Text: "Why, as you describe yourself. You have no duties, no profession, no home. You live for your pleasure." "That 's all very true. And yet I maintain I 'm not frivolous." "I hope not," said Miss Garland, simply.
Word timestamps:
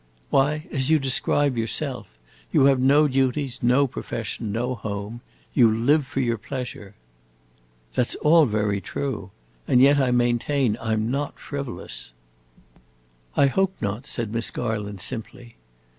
"Why, 0.31 0.65
as 0.71 0.89
you 0.89 0.97
describe 0.97 1.55
yourself. 1.59 2.17
You 2.51 2.65
have 2.65 2.79
no 2.79 3.07
duties, 3.07 3.61
no 3.61 3.85
profession, 3.85 4.51
no 4.51 4.73
home. 4.73 5.21
You 5.53 5.69
live 5.71 6.07
for 6.07 6.21
your 6.21 6.39
pleasure." 6.39 6.95
"That 7.93 8.09
's 8.09 8.15
all 8.15 8.47
very 8.47 8.81
true. 8.81 9.29
And 9.67 9.79
yet 9.79 9.99
I 9.99 10.09
maintain 10.09 10.75
I 10.81 10.93
'm 10.93 11.11
not 11.11 11.37
frivolous." 11.37 12.13
"I 13.37 13.45
hope 13.45 13.75
not," 13.79 14.07
said 14.07 14.33
Miss 14.33 14.49
Garland, 14.49 15.01
simply. 15.01 15.55